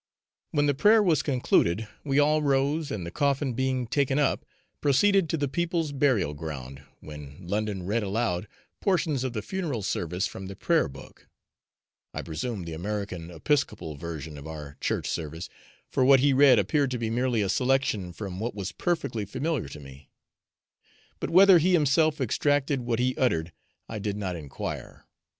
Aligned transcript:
When 0.49 0.65
the 0.65 0.73
prayer 0.73 1.03
was 1.03 1.21
concluded 1.21 1.87
we 2.03 2.17
all 2.17 2.41
rose, 2.41 2.89
and 2.89 3.05
the 3.05 3.11
coffin 3.11 3.53
being 3.53 3.85
taken 3.85 4.17
up, 4.17 4.43
proceeded 4.81 5.29
to 5.29 5.37
the 5.37 5.47
people's 5.47 5.91
burial 5.91 6.33
ground, 6.33 6.81
when 7.01 7.37
London 7.45 7.83
read 7.85 8.01
aloud 8.01 8.47
portions 8.79 9.23
of 9.23 9.33
the 9.33 9.43
funeral 9.43 9.83
service 9.83 10.25
from 10.25 10.47
the 10.47 10.55
prayer 10.55 10.87
book 10.87 11.27
I 12.15 12.23
presume 12.23 12.63
the 12.65 12.73
American 12.73 13.29
episcopal 13.29 13.93
version 13.95 14.39
of 14.39 14.47
our 14.47 14.75
Church 14.81 15.07
service, 15.07 15.49
for 15.91 16.03
what 16.03 16.19
he 16.19 16.33
read 16.33 16.57
appeared 16.57 16.89
to 16.89 16.97
be 16.97 17.11
merely 17.11 17.43
a 17.43 17.47
selection 17.47 18.11
from 18.11 18.39
what 18.39 18.55
was 18.55 18.71
perfectly 18.71 19.25
familiar 19.25 19.67
to 19.69 19.79
me; 19.79 20.09
but 21.19 21.29
whether 21.29 21.59
he 21.59 21.73
himself 21.73 22.19
extracted 22.19 22.81
what 22.81 22.97
he 22.97 23.15
uttered 23.17 23.53
I 23.87 23.99
did 23.99 24.17
not 24.17 24.35
enquire. 24.35 25.05